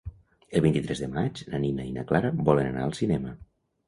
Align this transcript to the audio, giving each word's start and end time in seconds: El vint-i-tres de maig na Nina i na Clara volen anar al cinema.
El 0.59 0.61
vint-i-tres 0.65 1.01
de 1.03 1.09
maig 1.11 1.41
na 1.51 1.59
Nina 1.65 1.85
i 1.89 1.91
na 1.97 2.05
Clara 2.13 2.31
volen 2.47 2.71
anar 2.71 2.87
al 2.87 2.95
cinema. 3.01 3.35